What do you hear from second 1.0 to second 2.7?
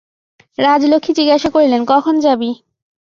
জিজ্ঞাসা করিলেন, কখন যাবি।